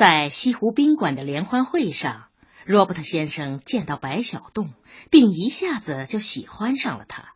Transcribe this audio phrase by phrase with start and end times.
[0.00, 2.30] 在西湖宾馆的联欢会上，
[2.64, 4.72] 罗伯特先生见到白小洞，
[5.10, 7.34] 并一下子就喜欢上了他。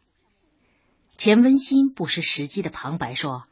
[1.18, 3.46] 钱文新不失时机的旁白说：“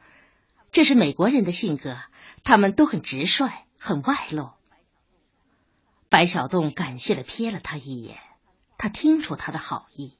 [0.73, 1.99] 这是美国人的性格，
[2.43, 4.53] 他们都很直率，很外露。”
[6.09, 8.17] 白小洞感谢的瞥了他一眼，
[8.79, 10.17] 他听出他的好意。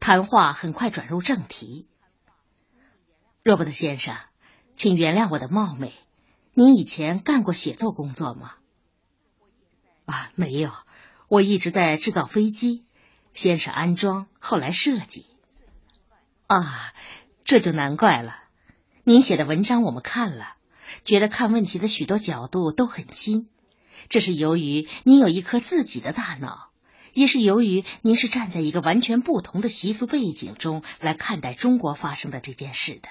[0.00, 1.88] 谈话很快转入正题。
[3.44, 4.16] 罗伯特先生，
[4.74, 5.94] 请原谅我的冒昧。
[6.60, 8.52] 您以前干过写作工作吗？
[10.04, 10.70] 啊，没有，
[11.26, 12.84] 我一直在制造飞机，
[13.32, 15.24] 先是安装，后来设计。
[16.48, 16.92] 啊，
[17.46, 18.36] 这就难怪了。
[19.04, 20.56] 您写的文章我们看了，
[21.02, 23.48] 觉得看问题的许多角度都很新。
[24.10, 26.72] 这是由于您有一颗自己的大脑，
[27.14, 33.08] 也是由于您是站在一个完全不同的习俗背景中来看待中国发生的这件事的。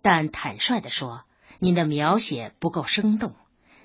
[0.00, 1.24] 但坦率的说。
[1.58, 3.34] 您的描写不够生动，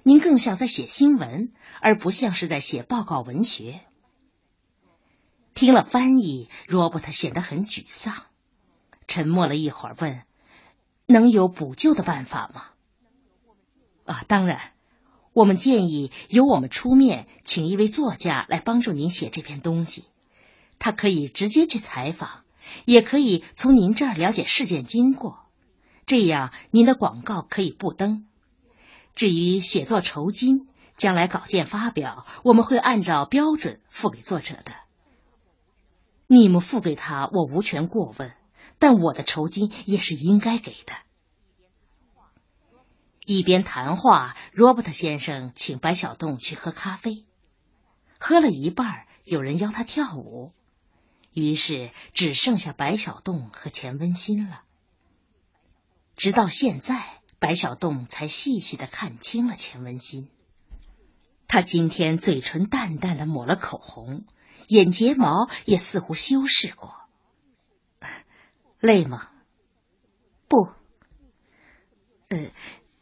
[0.03, 3.81] 您更像在写新闻，而不像是在写报告文学。
[5.53, 8.15] 听了翻译，罗伯特显得很沮丧，
[9.07, 10.21] 沉默了一会儿，问
[11.07, 12.65] ：“能有补救的办法吗？”
[14.05, 14.73] 啊，当然，
[15.33, 20.05] 我们建议由我们出面，请一位作家来帮助您写这篇东西。
[20.79, 22.43] 他可以直接去采访，
[22.85, 25.45] 也可以从您这儿了解事件经过。
[26.11, 28.27] 这样，您的广告可以不登。
[29.15, 34.73] 至于写作酬金，将来稿件发表，我们会按照标准付给作者的。
[36.27, 38.33] 你们付给他，我无权过问，
[38.77, 40.91] 但我的酬金也是应该给的。
[43.25, 47.23] 一边谈话，罗伯特先生请白小洞去喝咖啡，
[48.19, 50.51] 喝了一半，有人邀他跳舞，
[51.31, 54.63] 于是只剩下白小洞和钱温馨了。
[56.15, 60.29] 直到现在，白小栋才细细的看清了钱文新。
[61.47, 64.25] 他今天嘴唇淡淡的抹了口红，
[64.67, 66.95] 眼睫毛也似乎修饰过。
[68.79, 69.29] 累吗？
[70.47, 70.69] 不。
[72.29, 72.51] 呃，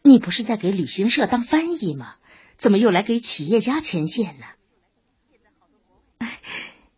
[0.02, 2.16] 你不是在给旅行社当翻译吗？
[2.58, 4.46] 怎么又来给企业家牵线呢？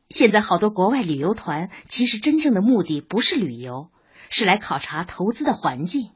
[0.09, 3.91] 现在好多国外旅游团，其实真正的目的不是旅游。
[4.31, 6.09] 是来考察投资的环境，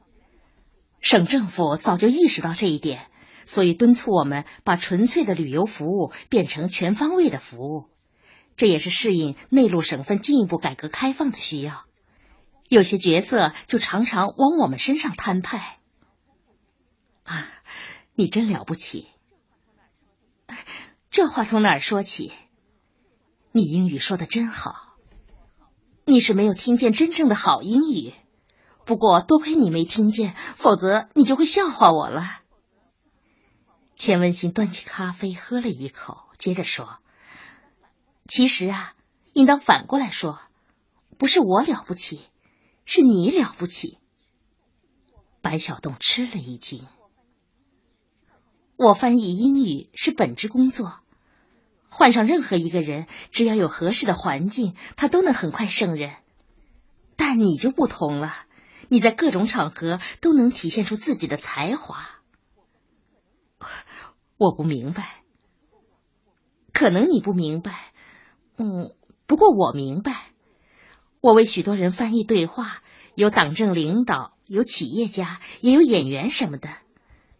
[1.00, 3.06] 省政府早就意识到这一点，
[3.44, 7.84] 所以敦促我们把纯粹的旅游服务变成全方位的服务。
[8.56, 11.84] 这也是适应内陆省份进一步改革开放的需要。
[12.68, 15.78] 有些角色就常常往我们身上摊派。
[17.22, 17.48] 啊，
[18.14, 19.08] 你真了不起！
[21.10, 22.32] 这话从哪儿说起？
[23.52, 24.85] 你英语说的真好。
[26.08, 28.14] 你是没有听见真正的好英语，
[28.84, 32.42] 不过多亏你没听见，否则你就会笑话我了。
[33.96, 36.98] 钱文新端起咖啡喝了一口，接着说
[38.28, 38.94] ：“其实啊，
[39.32, 40.38] 应当反过来说，
[41.18, 42.20] 不是我了不起，
[42.84, 43.98] 是你了不起。”
[45.42, 46.86] 白小洞吃了一惊。
[48.76, 51.00] 我翻译英语是本职工作。
[51.96, 56.12] 换上任何一个人，只要有合适的环境，他都能很快胜任。
[57.16, 58.34] 但你就不同了，
[58.88, 62.06] 你在各种场合都能体现出自己的才华。
[64.36, 65.22] 我不明白，
[66.74, 67.94] 可能你不明白，
[68.58, 68.94] 嗯，
[69.26, 70.32] 不过我明白。
[71.22, 72.82] 我为许多人翻译对话，
[73.14, 76.68] 有党政领导，有企业家，也有演员什么的。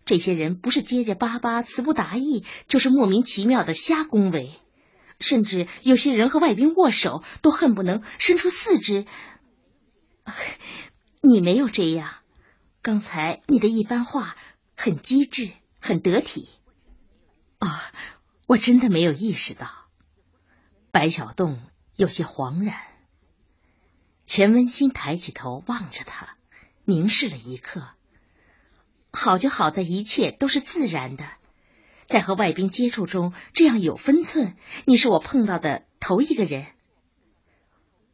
[0.06, 4.54] 这些人不是结结巴巴、词不达意，就是莫名其妙的瞎恭维，
[5.18, 9.04] 甚至有些人和外宾握手都恨不能伸出四肢。
[11.20, 12.14] 你没有这样，
[12.82, 14.36] 刚才你的一番话
[14.76, 15.50] 很机智，
[15.80, 16.48] 很得体。
[17.58, 17.90] 啊，
[18.46, 19.68] 我真的没有意识到。
[20.92, 21.60] 白小栋
[21.96, 22.76] 有些惶然。
[24.24, 26.36] 钱文新抬起头望着他，
[26.84, 27.88] 凝视了一刻。
[29.16, 31.24] 好就好在一切都是自然的，
[32.06, 34.56] 在和外宾接触中这样有分寸。
[34.84, 36.66] 你是我碰到的头一个人。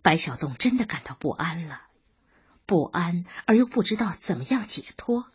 [0.00, 1.82] 白小洞真的感到不安了，
[2.66, 5.26] 不安而又不知道怎么样解脱，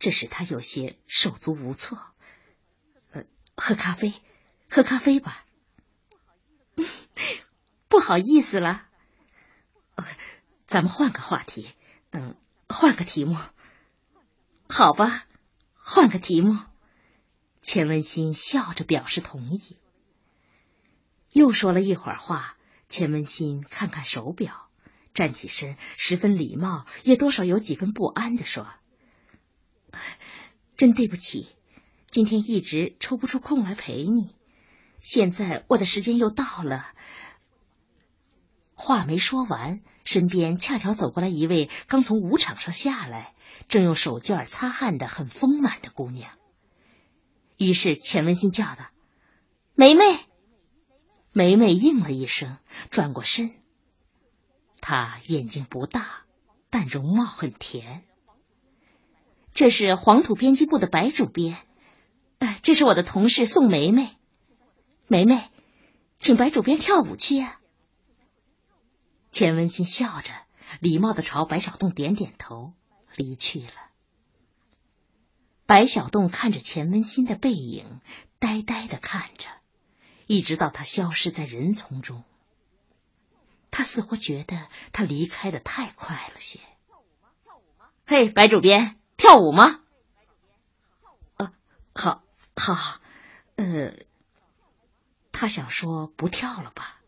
[0.00, 1.98] 这使他有些手足无措。
[3.12, 3.22] 呃，
[3.56, 4.12] 喝咖啡，
[4.68, 5.44] 喝咖啡吧。
[7.88, 8.82] 不好意思了，
[10.66, 11.70] 咱们换个话题，
[12.10, 12.36] 嗯，
[12.68, 13.36] 换个题目。
[14.68, 15.26] 好吧，
[15.74, 16.58] 换个题目。
[17.62, 19.76] 钱文新笑着表示同意。
[21.32, 22.56] 又说了一会儿话，
[22.88, 24.68] 钱文新看看手表，
[25.14, 28.68] 站起身，十分礼貌，也多少有几分不安的说
[30.76, 31.48] ：“真对不起，
[32.10, 34.34] 今天一直抽不出空来陪你。
[35.00, 36.88] 现在我的时间又到了。
[38.74, 43.34] 话没说完，身边恰巧走过来一位刚从舞场上下来，
[43.68, 46.32] 正用手绢擦汗的很丰满的姑娘。
[47.56, 48.88] 于是钱文新叫道
[49.74, 50.02] ：“梅梅。”
[51.32, 52.56] 梅梅应了一声，
[52.90, 53.54] 转过身。
[54.80, 56.22] 她眼睛不大，
[56.70, 58.04] 但容貌很甜。
[59.52, 61.58] 这是黄土编辑部的白主编，
[62.38, 64.16] 哎，这是我的同事宋梅梅。
[65.08, 65.50] 梅梅，
[66.18, 67.60] 请白主编跳舞去呀。
[69.30, 70.32] 钱文新笑着，
[70.80, 72.72] 礼貌的朝白小洞点点头，
[73.16, 73.72] 离去了。
[75.66, 78.00] 白小洞看着钱文新的背影，
[78.38, 79.48] 呆呆的看着，
[80.26, 82.22] 一直到他消失在人丛中。
[83.72, 86.60] 他似乎觉得他离开的太快了些。
[88.06, 89.80] 嘿，白主编，跳舞吗？
[91.36, 91.52] 啊，
[91.94, 92.22] 好，
[92.54, 93.00] 好，
[93.56, 93.92] 呃，
[95.32, 97.00] 他想说不跳了吧。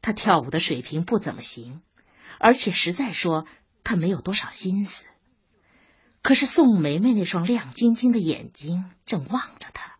[0.00, 1.82] 他跳舞的水平不怎么行，
[2.38, 3.46] 而且实在说
[3.82, 5.06] 他没有多少心思。
[6.22, 9.98] 可是宋梅梅那双亮晶晶的眼睛正望着他，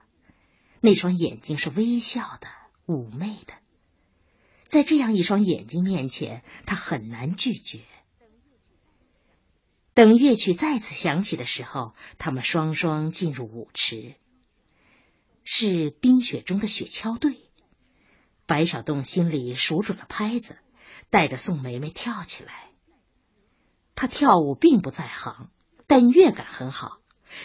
[0.81, 2.49] 那双眼睛是微笑的、
[2.87, 3.55] 妩媚的，
[4.67, 7.81] 在这样一双眼睛面前，他很难拒绝。
[9.95, 14.15] 等乐曲再次响起的时候，他们双双进入舞池，
[15.45, 17.37] 是冰雪中的雪橇队。
[18.47, 20.59] 白小洞心里数准了拍子，
[21.11, 22.71] 带着宋梅梅跳起来。
[23.95, 25.51] 他跳舞并不在行，
[25.89, 27.01] 但乐感很好，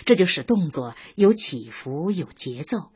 [0.06, 2.92] 这就使动作有起伏、有节奏，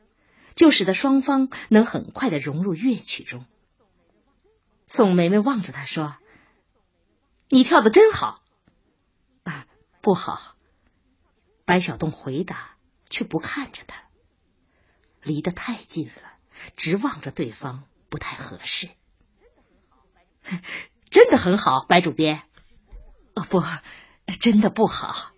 [0.54, 3.44] 就使得双方能很快的融入乐曲中。
[4.86, 6.16] 宋梅梅望着他说
[7.50, 8.44] ：“你跳的真好。”
[9.42, 9.66] 啊，
[10.00, 10.54] 不好。
[11.64, 12.76] 白小洞回答，
[13.10, 14.04] 却不看着他，
[15.22, 16.12] 离得太近了，
[16.76, 17.82] 直望着对方。
[18.10, 18.88] 不太合适，
[21.10, 22.42] 真的很好，白主编。
[23.34, 23.62] 哦，不，
[24.40, 25.30] 真的不好。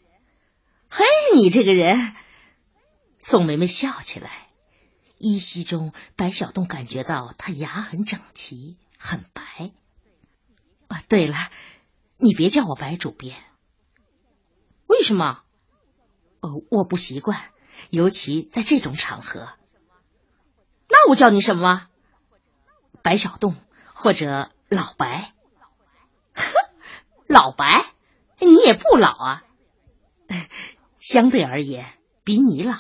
[0.92, 1.04] 嘿，
[1.36, 2.16] 你这个人！
[3.20, 4.48] 宋梅梅笑起来，
[5.18, 9.70] 依稀中，白小洞感觉到她牙很整齐，很白。
[10.88, 11.36] 啊，对了，
[12.16, 13.36] 你别叫我白主编。
[14.88, 15.44] 为什么？
[16.40, 17.40] 哦，我不习惯，
[17.90, 19.48] 尤其在这种场合。
[20.88, 21.86] 那我叫你什么？
[23.00, 23.54] 白小洞
[23.94, 25.34] 或者老白，
[27.28, 27.84] 老白，
[28.40, 29.44] 你也不老啊，
[31.10, 31.92] 相对而言
[32.22, 32.76] 比你老。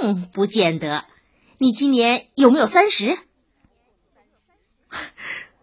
[0.00, 1.04] 嗯，不见得。
[1.58, 3.18] 你今年有没有三十？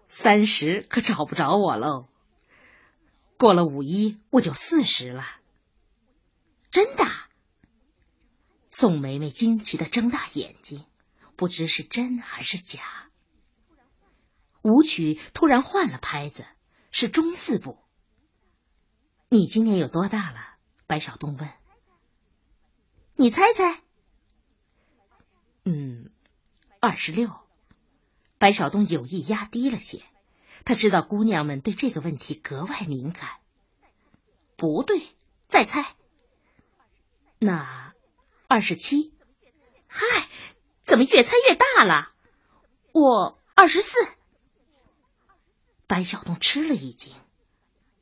[0.07, 2.07] 三十可找不着我喽。
[3.39, 5.25] 过了五一我就四十了。
[6.69, 7.03] 真的？
[8.69, 10.85] 宋梅梅惊奇的睁大眼睛。
[11.35, 12.83] 不知是真还是假。
[14.61, 16.45] 舞曲突然换了拍子，
[16.91, 17.79] 是中四部。
[19.27, 20.48] 你今年有多大了？
[20.89, 21.47] 白小东问。
[23.13, 23.79] 你猜猜。
[25.63, 26.09] 嗯，
[26.79, 27.29] 二十六。
[28.39, 30.01] 白小东有意压低了些，
[30.65, 33.29] 他知道姑娘们对这个问题格外敏感。
[34.57, 34.99] 不对，
[35.47, 35.95] 再猜。
[37.37, 37.93] 那
[38.47, 39.13] 二十七。
[39.85, 40.27] 嗨。
[40.81, 42.09] 怎么越猜越大了？
[42.93, 43.95] 我二十四。
[45.85, 47.13] 白小东吃了一惊，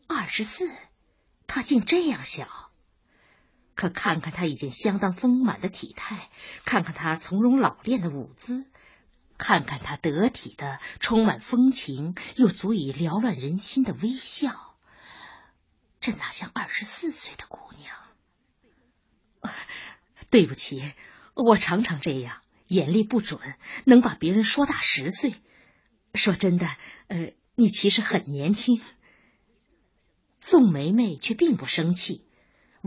[0.08, 0.72] 二十四，
[1.48, 2.67] 他竟这样小。
[3.78, 6.30] 可看看他已经相当丰满的体态，
[6.66, 8.66] 看看他从容老练的舞姿，
[9.38, 14.76] 看看他得体的、充满风情又足以缭乱人心的微笑，
[16.02, 17.96] 这哪像二十四岁的姑娘？
[20.32, 20.82] 对不起，
[21.36, 22.42] 我常常这样。
[22.68, 23.40] 眼力不准，
[23.86, 25.36] 能把别人说大十岁。
[26.14, 26.68] 说真的，
[27.08, 28.82] 呃，你其实很年轻。
[30.42, 32.27] 宋梅梅却并不生气，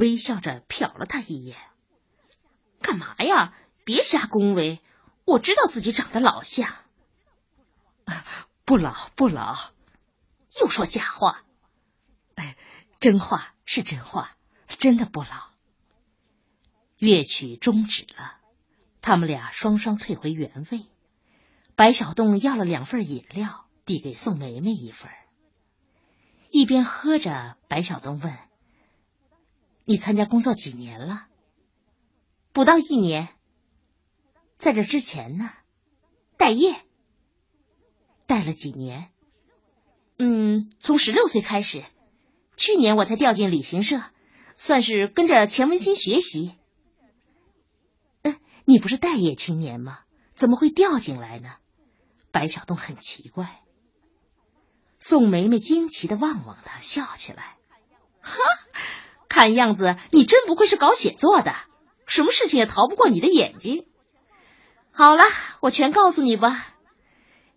[0.00, 1.58] 微笑着瞟了他一眼。
[2.80, 3.54] 干嘛呀？
[3.84, 4.80] 别瞎恭维，
[5.26, 6.74] 我知道自己长得老像。
[8.64, 9.56] 不老不老，
[10.60, 11.44] 又说假话。
[12.36, 12.56] 哎，
[12.98, 14.36] 真话是真话，
[14.78, 15.50] 真的不老。
[16.96, 18.38] 乐曲终止了。
[19.02, 20.86] 他们俩双双退回原位。
[21.74, 25.10] 白小栋要了两份饮料，递给宋梅梅一份。
[26.50, 28.38] 一边喝着，白小东问
[29.90, 31.26] ：“你参加工作几年了
[32.54, 33.28] ？”“不到一年。
[34.56, 35.50] ”“在这之前呢
[36.38, 36.76] ？”“待业。
[38.28, 39.10] ”“待了几年
[40.16, 41.82] ？”“嗯，从十六岁开始。
[42.56, 44.00] 去年我才调进旅行社，
[44.54, 46.54] 算是跟着钱文新学习。
[48.22, 50.04] 嗯，你不是待业青年吗？
[50.36, 51.56] 怎么会调进来呢？
[52.30, 53.60] 白小栋很奇怪。
[55.00, 57.56] 宋梅梅惊奇的望望他，笑起来
[58.22, 58.36] ：“哈，
[59.30, 61.54] 看样子你真不愧是搞写作的，
[62.04, 63.86] 什么事情也逃不过你的眼睛。
[64.90, 65.22] 好了，
[65.60, 66.74] 我全告诉你吧。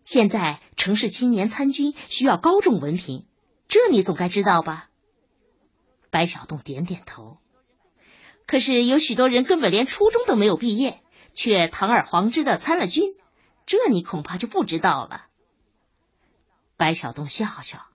[0.05, 3.25] 现在城市青年参军需要高中文凭，
[3.67, 4.89] 这你总该知道吧？”
[6.11, 7.39] 白小栋点点头。
[8.45, 11.01] 可是有许多人根本连初中都没有毕业，
[11.33, 13.15] 却堂而皇之的参了军，
[13.65, 15.25] 这你恐怕就不知道了。
[16.77, 17.87] 白小东笑笑，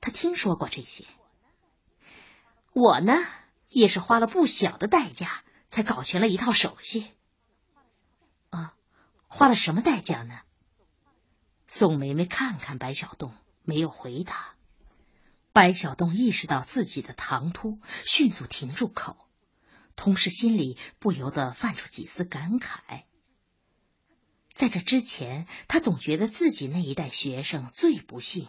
[0.00, 1.04] 他听说过这些。
[2.78, 3.12] 我呢，
[3.68, 7.04] 也是花了不小的代价才搞全了一套手续。
[8.50, 8.74] 啊，
[9.26, 10.38] 花了什么代价呢？
[11.66, 14.54] 宋梅梅看看白小栋，没有回答。
[15.52, 19.16] 白小栋意识到自己的唐突，迅速停住口，
[19.96, 23.02] 同时心里不由得泛出几丝感慨。
[24.54, 28.46] 在这之前，他总觉得自己那一代学生最不幸。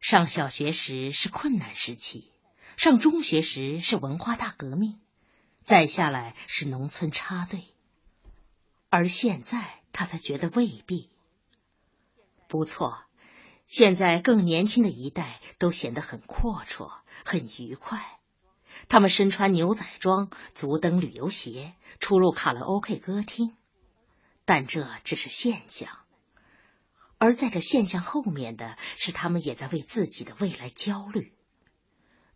[0.00, 2.32] 上小学时是困难时期，
[2.76, 5.00] 上中学时是文化大革命，
[5.64, 7.64] 再下来是农村插队，
[8.90, 11.10] 而现在他才觉得未必。
[12.48, 13.02] 不错，
[13.64, 16.92] 现在更年轻的一代都显得很阔绰、
[17.24, 18.04] 很愉快。
[18.88, 23.56] 他们身穿牛仔装，足蹬旅游鞋，出入卡拉 OK 歌厅。
[24.44, 25.98] 但这只是现象，
[27.18, 31.32] 而在这现象后面的是，他们也在为自己的未来焦虑。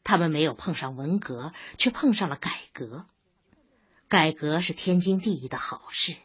[0.05, 3.07] 他们没有碰上文革，却碰上了改革。
[4.09, 6.17] 改革是天经地义的好事，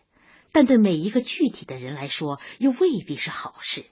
[0.52, 3.86] 但对每一个具体的人来说，又未必是好事。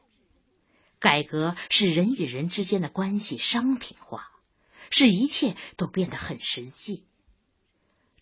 [1.00, 4.32] 改革使人与人之间的关系商品化，
[4.90, 7.06] 使一切都变得很实际。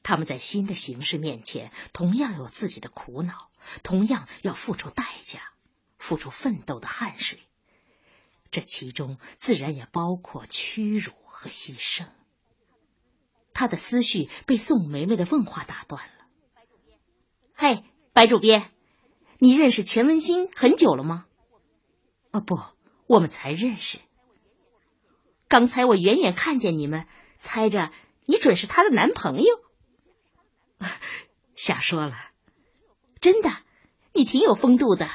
[0.03, 3.50] 他们在新的形势面前，同样有自己的苦恼。
[3.84, 5.39] 同样要付出代价，
[6.00, 7.39] 付出奋斗的汗水，
[8.50, 12.05] 这其中自然也包括屈辱和牺牲。
[13.51, 16.13] 他的思绪被宋梅梅的问话打断了。
[17.57, 17.83] “嘿，
[18.13, 18.69] 白主编，
[19.39, 21.25] 你认识钱文新很久了吗
[22.29, 22.60] ？”“啊，不，
[23.07, 23.98] 我们才认识。
[25.48, 27.07] 刚才我远远看见你们，
[27.39, 27.91] 猜着
[28.25, 29.60] 你准是他的男朋友。
[31.57, 32.15] ”“瞎说了。”
[33.19, 33.50] 真的，
[34.13, 35.10] 你挺有风度的。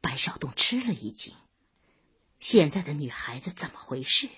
[0.00, 1.34] 白小栋吃了一惊，
[2.44, 4.28] 现在的女孩子怎么回事？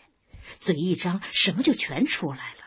[0.61, 2.61] 嘴一张，什么就全出来了。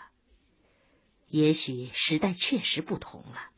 [1.29, 3.49] 也许时代确实不同了。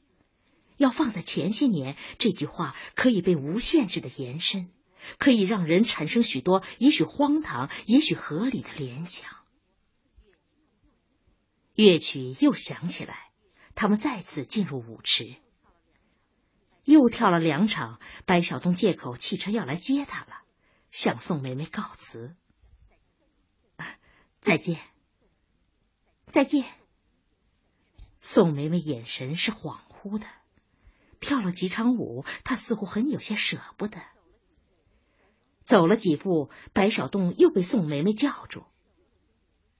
[0.78, 4.70] 要放在前些年，这句话可以被无限制的延伸，
[5.18, 9.28] 可以让人产生许多也许荒唐、也许合理的联想。
[11.74, 13.32] 乐曲又响起来。
[13.74, 15.36] 他们再次进入舞池，
[16.84, 18.00] 又跳了两场。
[18.28, 20.41] 白晓东借口汽车要来接他了，
[20.92, 22.36] 向宋梅梅告辞
[24.42, 24.80] ：“再见，
[26.28, 26.66] 再见。”
[28.20, 30.28] 宋梅梅眼神是恍惚的，
[31.20, 34.00] 跳了几场舞，她似乎很有些舍不得。
[35.64, 38.66] 走了几步，白小栋又被宋梅梅叫住，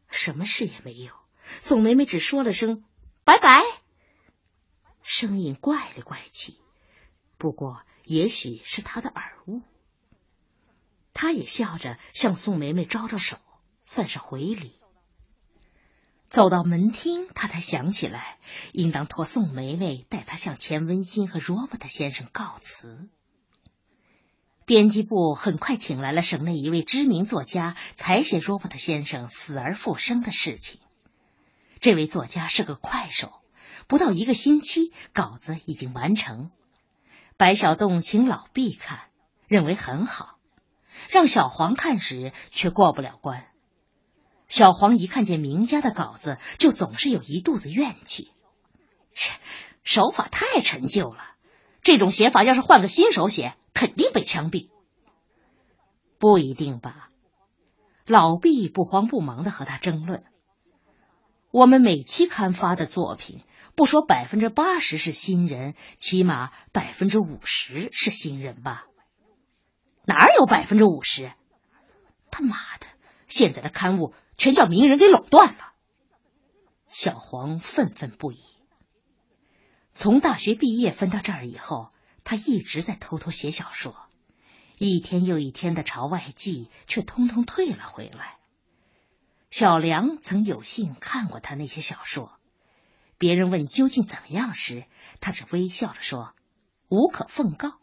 [0.10, 1.14] 什么事也没有。
[1.60, 2.86] 宋梅梅只说了声
[3.26, 3.62] “拜拜”。
[5.04, 6.58] 声音怪里怪气，
[7.38, 9.62] 不过也许是她的耳误。
[11.14, 13.38] 他也笑着向宋梅梅招招手，
[13.86, 14.74] 算是回礼。
[16.30, 18.38] 走到门厅，他才想起来，
[18.72, 23.10] 应当托宋梅梅带他向钱文新和罗伯特先生告辞。
[24.66, 30.80] 编辑部很快请来了省内一位知名作家，采写罗伯特先生死而复生的事情。
[31.82, 33.34] 这位作家是个快手。
[33.88, 36.52] 不到一个星期，稿子已经完成。
[37.36, 39.02] 白小栋请老毕看，
[39.48, 40.38] 认为很好；
[41.10, 43.48] 让小黄看时，却过不了关。
[44.48, 48.32] 小黄一看见名家的稿子，就总是有一肚子怨气，
[49.84, 51.20] 手法太陈旧了。
[51.82, 54.70] 这种写法要是换个新手写，肯定被枪毙。
[56.20, 57.10] 不一定吧？
[58.06, 60.24] 老毕不慌不忙的和他争论。
[61.52, 63.44] 我们每期刊发的作品。
[63.74, 68.84] 不说百分之八十是新人，起码百分之五十是新人吧？
[70.06, 71.32] 哪有百分之五十？
[72.32, 72.88] 他妈的！
[73.28, 75.74] 现在的刊物全叫名人给垄断了。
[76.88, 78.40] 小黄愤愤不已。
[79.94, 81.92] 从大学毕业分到这儿以后，
[82.24, 83.96] 他一直在偷偷写小说，
[84.78, 88.38] 一天又一天的朝外寄，却通通退了回来。
[89.50, 92.32] 小梁曾有幸看过他那些小说。
[93.18, 94.86] 别人问究竟怎么样时，
[95.20, 96.34] 他只微笑着说
[96.90, 97.80] ：“无可奉告。”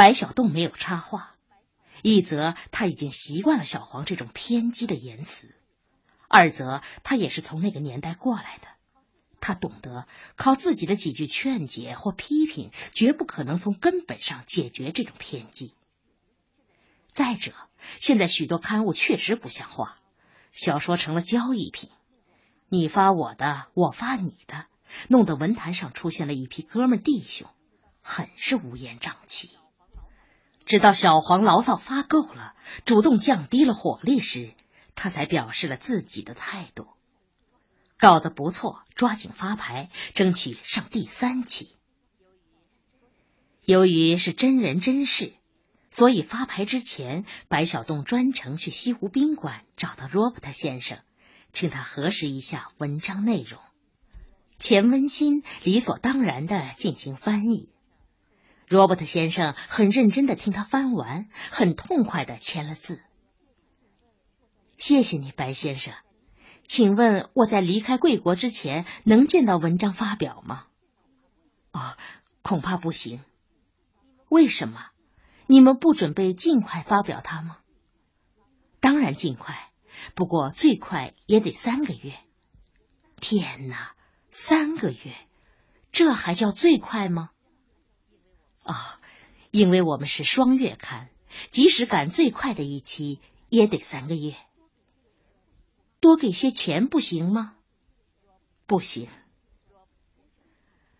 [0.00, 1.32] 白小洞没有插话，
[2.00, 5.54] 一则他已经习惯了小黄这种偏激的言辞，
[6.26, 8.68] 二则他也是从那个年代过来的，
[9.42, 15.74] 他懂得靠自己的几句劝解或批评，绝不可能从根本上解决这种偏激。
[17.12, 17.52] 再者，
[17.98, 19.96] 现在许多刊物确实不像话，
[20.50, 21.90] 小说成了交易品，
[22.70, 24.64] 你发我的，我发你的，
[25.08, 27.50] 弄得文坛上出现了一批哥们弟兄，
[28.00, 29.59] 很是乌烟瘴气。
[30.70, 34.54] 直到小黄牢骚发够了，主动降低了火力时，
[34.94, 36.86] 他才表示了自己的态度。
[37.98, 41.74] 稿子不错，抓紧发牌，争取上第三期。
[43.64, 45.32] 由于是真人真事，
[45.90, 51.00] 所以发牌之前，白小洞专程去西湖宾馆找到罗伯特先生，
[51.52, 53.60] 请他核实一下文章内容。
[54.60, 57.70] 钱温馨理所当然的进行翻译。
[58.70, 63.02] 罗伯特先生很认真的听他翻完，很痛快的签了字。
[64.78, 65.92] 谢谢你，白先生。
[66.68, 70.66] 请问我在离开贵国之前能见到文章发表吗？
[71.72, 71.80] 哦，
[72.42, 73.24] 恐怕不行。
[74.28, 74.86] 为什么？
[75.48, 77.56] 你们不准备尽快发表它吗？
[78.78, 79.72] 当然尽快，
[80.14, 82.14] 不过最快也得三个月。
[83.16, 83.96] 天哪，
[84.30, 85.16] 三个月，
[85.90, 87.30] 这还叫最快吗？
[88.62, 88.74] 哦，
[89.50, 91.08] 因为我们是双月刊，
[91.50, 94.34] 即使赶最快的一期，也得三个月。
[96.00, 97.54] 多给些钱不行吗？
[98.66, 99.08] 不行。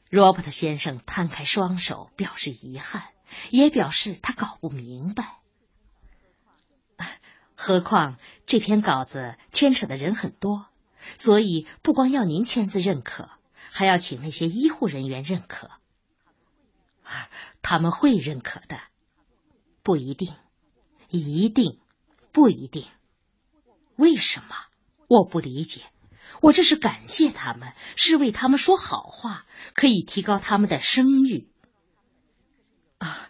[0.09, 3.05] 罗伯特先生摊开双手，表示遗憾，
[3.50, 5.37] 也表示他搞不明白。
[7.55, 10.67] 何况这篇稿子牵扯的人很多，
[11.17, 13.31] 所以不光要您签字认可，
[13.71, 15.71] 还要请那些医护人员认可。
[17.63, 18.81] 他们会认可的，
[19.83, 20.35] 不一定，
[21.09, 21.81] 一定，
[22.33, 22.87] 不一定。
[23.97, 24.55] 为什么？
[25.09, 25.83] 我不理解。
[26.41, 29.45] 我这是感谢他们，是为他们说好话，
[29.75, 31.49] 可以提高他们的声誉。
[32.99, 33.29] 啊，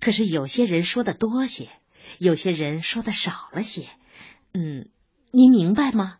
[0.00, 1.70] 可是有些人说的多些，
[2.18, 3.88] 有些人说的少了些。
[4.52, 4.90] 嗯，
[5.30, 6.18] 您明白吗？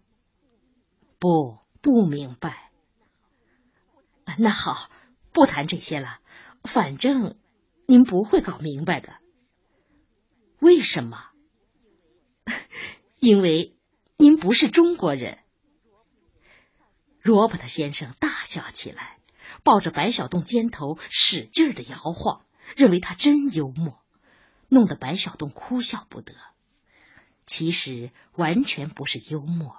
[1.19, 2.71] 不，不明白。
[4.39, 4.91] 那好，
[5.33, 6.21] 不谈这些了。
[6.65, 7.39] 反正
[7.87, 9.15] 您不会搞明白的。
[10.59, 11.29] 为什么？
[13.21, 13.77] 因为
[14.17, 15.39] 您不是中国人。
[17.23, 19.19] 罗伯特先生大笑起来，
[19.63, 22.45] 抱着白小洞肩头使劲的摇晃，
[22.77, 24.03] 认为他真幽默，
[24.69, 26.35] 弄得白小洞哭笑不得。
[27.47, 29.77] 其实完全不是幽默，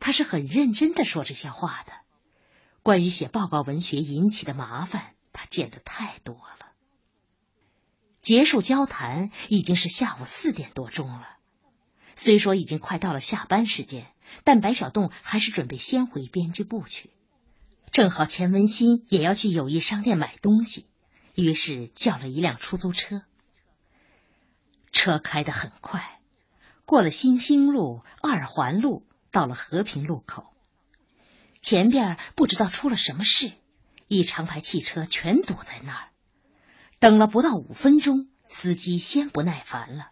[0.00, 1.92] 他是很认真的说这些话的。
[2.82, 5.14] 关于写报告文学引起的麻烦。
[5.32, 6.72] 他见的太多了。
[8.20, 11.36] 结束交谈已经是下午四点多钟了。
[12.16, 14.12] 虽说已经快到了下班时间，
[14.44, 17.10] 但白小栋还是准备先回编辑部去。
[17.90, 20.86] 正好钱文新也要去友谊商店买东西，
[21.34, 23.22] 于是叫了一辆出租车。
[24.92, 26.20] 车开得很快，
[26.84, 30.52] 过了新兴路、二环路，到了和平路口。
[31.62, 33.52] 前边不知道出了什么事。
[34.12, 36.08] 一长排汽车全堵在那儿，
[36.98, 40.10] 等了不到五分钟，司机先不耐烦了，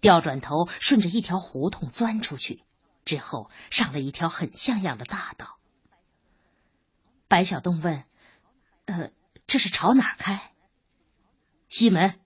[0.00, 2.64] 调转头顺着一条胡同钻出去，
[3.04, 5.58] 之后上了一条很像样的大道。
[7.28, 8.04] 白小洞问
[8.86, 9.10] ：“呃，
[9.46, 10.50] 这是朝哪儿开？”
[11.68, 12.18] 西门。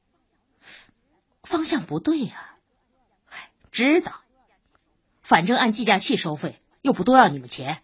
[1.42, 2.54] 方向不对呀。
[3.28, 4.22] 哎，知道，
[5.20, 7.83] 反正按计价器收费，又不多要你们钱。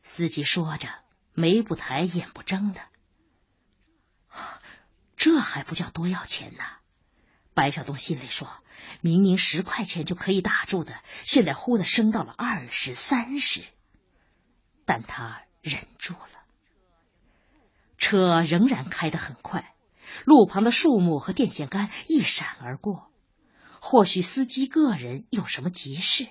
[0.00, 1.03] 司机说着。
[1.34, 2.80] 眉不抬，眼不睁的，
[5.16, 6.64] 这还不叫多要钱呢？
[7.54, 8.48] 白小东心里说
[9.00, 13.62] ：“明明十块钱就可以打住的，现在忽的升到了二十三十。”
[14.84, 16.44] 但他忍住了。
[17.96, 19.74] 车仍然开得很快，
[20.24, 23.10] 路旁的树木和电线杆一闪而过。
[23.80, 26.28] 或许司机个人有什么急事？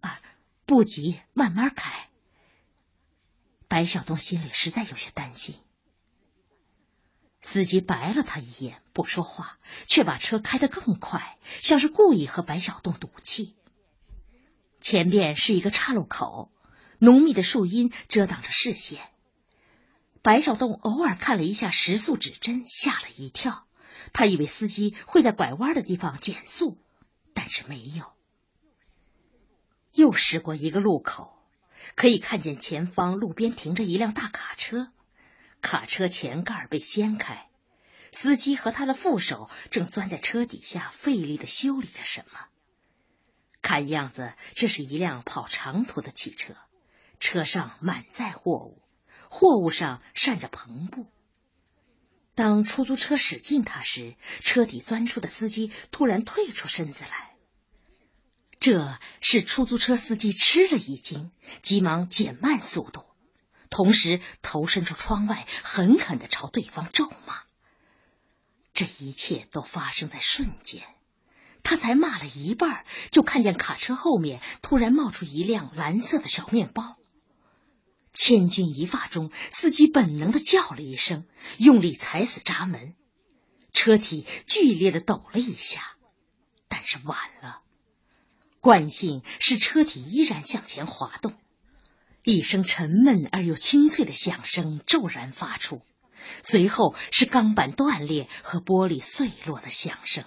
[0.00, 0.20] 啊，
[0.64, 2.08] 不急，慢慢开。
[3.74, 5.56] 白小东心里实在有些担心，
[7.42, 9.58] 司机白了他一眼，不说话，
[9.88, 13.56] 却把车开得更快，像是故意和白小东赌气。
[14.80, 16.52] 前边是一个岔路口，
[17.00, 19.10] 浓密的树荫遮挡着视线。
[20.22, 23.66] 白小东偶尔看了一下时速指针，吓了一跳，
[24.12, 26.78] 他以为司机会在拐弯的地方减速，
[27.34, 28.12] 但是没有。
[29.94, 31.36] 又驶过一个路口，
[31.94, 34.92] 可以看见前方路边停着一辆大卡车，
[35.60, 37.48] 卡车前盖被掀开，
[38.12, 42.40] 司机和他的副手正钻在车底下费力的修理着什么。
[43.62, 46.54] 看样子，这是一辆跑长途的汽车，
[47.18, 48.82] 车上满载货物，
[49.30, 51.06] 货物上扇着篷布。
[52.34, 57.33] 当出租车驶近他时，车底钻出的司机突然退出身子来。
[58.64, 63.04] 这是出租车司机吃了一惊，急忙减慢速度，
[63.68, 67.42] 同时头伸出窗外，狠狠的朝对方咒骂。
[68.72, 70.82] 这一切都发生在瞬间，
[71.62, 76.96] 他才骂了一半，就看见卡车后面突然冒出一辆蓝色的小面包。
[78.14, 81.26] 千钧一发中，司机本能的叫了一声，
[81.58, 82.94] 用力踩死闸门，
[83.74, 85.82] 车体剧烈的抖了一下，
[86.68, 87.60] 但是晚了。
[88.64, 91.34] 惯性使车体依然向前滑动，
[92.22, 95.82] 一声沉闷而又清脆的响声骤然发出，
[96.42, 100.24] 随后是钢板断裂和玻璃碎落的响声。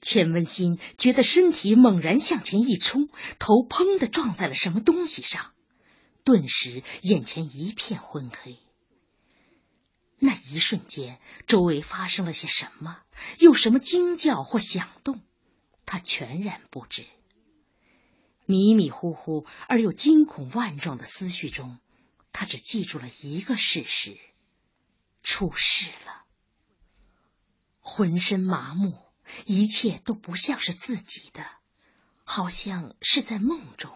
[0.00, 3.08] 钱文新觉得身体猛然向前一冲，
[3.40, 5.50] 头砰的撞在了什么东西上，
[6.22, 8.60] 顿时眼前一片昏黑。
[10.20, 12.98] 那一瞬间，周围发生了些什么？
[13.40, 15.20] 有什么惊叫或响动？
[15.84, 17.06] 他全然不知，
[18.46, 21.78] 迷迷糊糊而又惊恐万状的思绪中，
[22.32, 24.18] 他只记住了一个事实：
[25.22, 26.24] 出事了。
[27.80, 28.98] 浑身麻木，
[29.44, 31.44] 一切都不像是自己的，
[32.24, 33.94] 好像是在梦中，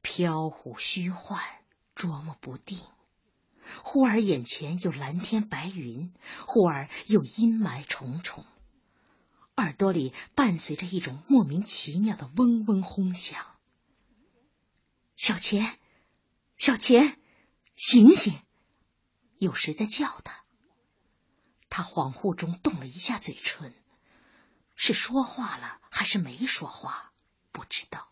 [0.00, 1.42] 飘忽虚幻，
[1.94, 2.78] 捉摸不定。
[3.82, 6.14] 忽而眼前有蓝天白云，
[6.46, 8.46] 忽而又阴霾重重。
[9.58, 13.44] 耳朵里伴随着一种莫名其妙的嗡嗡轰响。
[15.16, 15.80] 小钱，
[16.56, 17.18] 小钱，
[17.74, 18.40] 醒醒！
[19.36, 20.44] 有谁在叫他？
[21.68, 23.74] 他恍惚中动了一下嘴唇，
[24.76, 27.12] 是说话了还是没说话？
[27.50, 28.08] 不知道。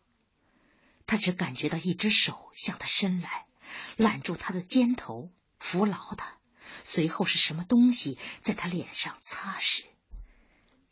[1.06, 3.46] 他只感觉到一只手向他伸来，
[3.96, 5.30] 揽住他的肩头，
[5.60, 6.38] 扶牢他，
[6.82, 9.84] 随后是什么东西在他脸上擦拭。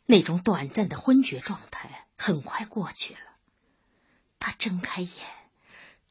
[0.05, 3.19] 那种短暂的昏厥状态很快过去了。
[4.39, 5.11] 他睁开眼，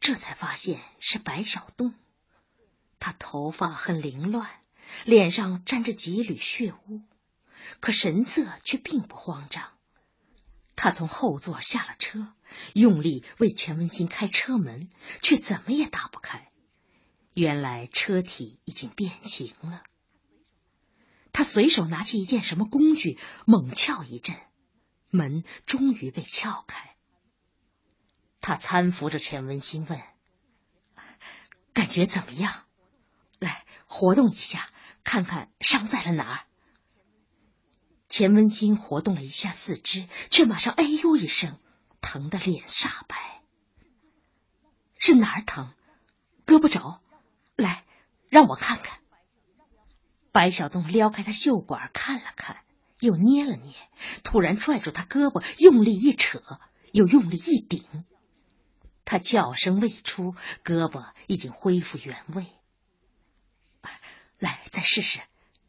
[0.00, 1.94] 这才发现是白小洞。
[2.98, 4.50] 他头发很凌乱，
[5.04, 7.02] 脸上沾着几缕血污，
[7.80, 9.70] 可神色却并不慌张。
[10.74, 12.35] 他从后座下了车，
[12.72, 14.90] 用力为钱文新开车门，
[15.22, 16.50] 却怎么也打不开。
[17.33, 19.83] 原来车体已经变形了。
[21.34, 24.36] 他随手拿起一件什么工具，猛撬一阵，
[25.10, 26.94] 门终于被撬开。
[28.40, 30.00] 他搀扶着钱文新问
[31.74, 32.62] ：“感觉怎么样？
[33.40, 34.70] 来活动一下，
[35.02, 36.46] 看看伤在了哪儿。”
[38.08, 41.58] 钱文新活动了一下四肢，却马上哎呦一声，
[42.00, 43.42] 疼得脸煞白。
[45.00, 45.74] 是哪儿疼？
[46.46, 47.00] 胳膊肘？
[47.56, 47.84] 来，
[48.28, 48.93] 让我看看。
[50.34, 52.64] 白小东撩开他袖管看了看，
[52.98, 53.72] 又捏了捏，
[54.24, 56.42] 突然拽住他胳膊，用力一扯，
[56.90, 58.04] 又用力一顶。
[59.04, 62.46] 他叫声未出，胳膊已经恢复原位。
[64.40, 65.20] 来，再试试，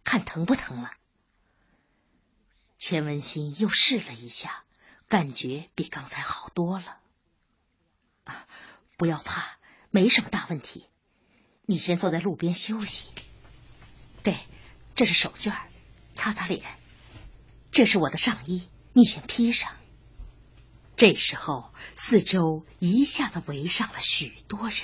[0.03, 0.93] 看疼不疼了。
[2.79, 4.63] 钱文新又试了一下，
[5.07, 6.97] 感觉比刚才好多了。
[8.23, 8.47] 啊，
[8.97, 9.59] 不要怕，
[9.91, 10.87] 没什么大问题。
[11.67, 13.09] 你先坐在路边休息。
[14.23, 14.35] 对。
[14.95, 15.53] 这是手绢，
[16.15, 16.63] 擦擦脸。
[17.71, 19.71] 这是我的上衣，你先披上。
[20.95, 24.77] 这时候，四周一下子围上了许多人。